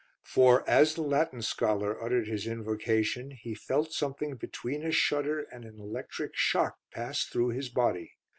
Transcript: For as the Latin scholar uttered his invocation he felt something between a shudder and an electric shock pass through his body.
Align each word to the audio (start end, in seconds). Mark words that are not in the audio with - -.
For 0.23 0.67
as 0.67 0.95
the 0.95 1.03
Latin 1.03 1.43
scholar 1.43 2.03
uttered 2.03 2.27
his 2.27 2.47
invocation 2.47 3.29
he 3.29 3.53
felt 3.53 3.93
something 3.93 4.35
between 4.35 4.83
a 4.83 4.91
shudder 4.91 5.43
and 5.51 5.63
an 5.63 5.79
electric 5.79 6.31
shock 6.35 6.79
pass 6.91 7.25
through 7.25 7.49
his 7.49 7.69
body. 7.69 8.13